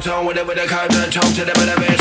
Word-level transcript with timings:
tone 0.00 0.24
with 0.24 0.36
the 0.36 0.66
content 0.66 1.12
tone 1.12 1.32
to 1.34 1.44
the 1.44 1.52
better 1.52 1.99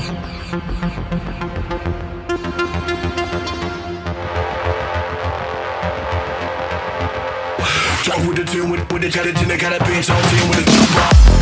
Drop 0.00 0.16
with 8.26 8.36
the 8.36 8.44
tune 8.50 8.70
with, 8.70 8.90
with 8.90 9.02
the 9.02 9.10
challenge 9.10 9.42
and 9.42 9.50
the 9.50 9.58
kind 9.58 9.74
of 9.74 9.80
beats 9.86 10.08
on 10.08 10.22
team 10.22 10.48
with 10.48 10.64
the 10.64 10.72
rock. 10.96 11.39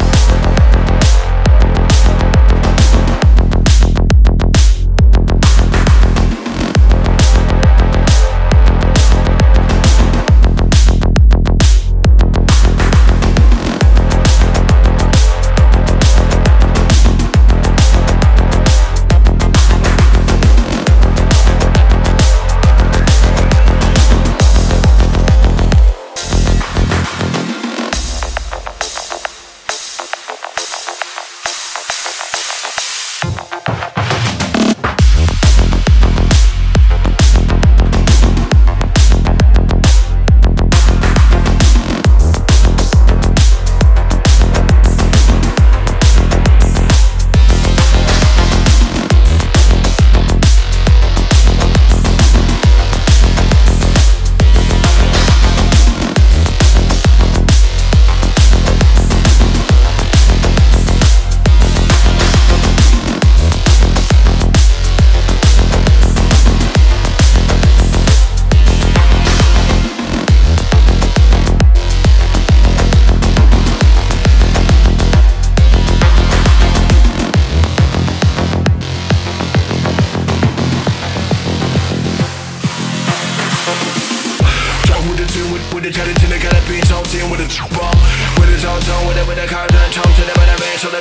the 85.88 85.94
cheddar 85.96 86.12
till 86.20 86.28
they 86.28 86.38
gotta 86.38 86.60
be 86.68 86.84
on 86.92 87.32
with 87.32 87.40
a 87.40 87.48
ball 87.72 87.96
With 88.36 88.52
his 88.52 88.64
own 88.64 88.76
tone, 88.84 89.08
with 89.08 89.16
it, 89.16 89.24
with 89.24 89.40
tone 89.88 90.12
Till 90.12 90.28
they 90.28 90.36
better 90.36 90.58
man, 90.60 90.76
so 90.76 90.92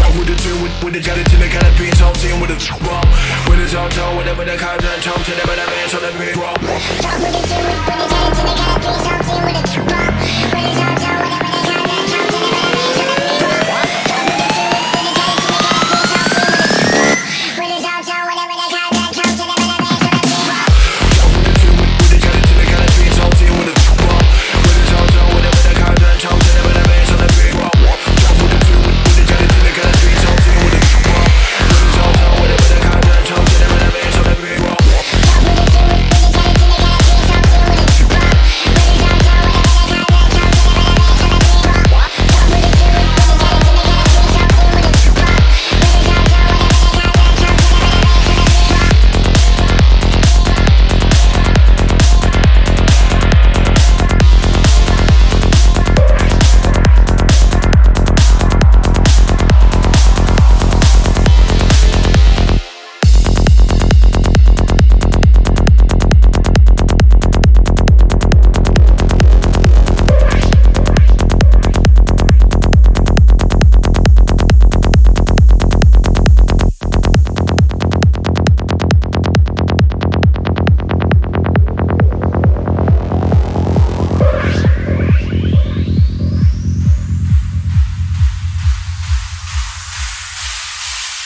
Talk 0.00 0.16
with 0.16 0.32
the 0.32 0.36
two, 0.40 0.56
with, 0.64 0.72
the 0.96 1.00
cheddar 1.00 1.24
till 1.28 1.40
the 1.40 1.48
got 1.52 1.60
a 1.60 1.72
team 2.16 2.40
with 2.40 2.48
a 2.48 2.56
ball 2.80 3.04
With 3.52 3.60
his 3.60 3.76
own 3.76 3.90
tone, 3.92 4.16
with 4.16 4.28
it, 4.28 4.36
with 4.38 4.48
tone 5.04 5.20
Talk 7.04 7.20
with 7.20 7.36
the 7.36 7.44
two, 7.44 7.60
with 7.68 8.00
the 8.00 8.08
cheddar 8.08 8.48
got 8.56 9.44
with 9.44 9.60
a 9.60 9.80
ball 9.84 10.08
With 10.56 10.64
his 10.72 10.80
own 10.80 10.96
tone 10.96 11.21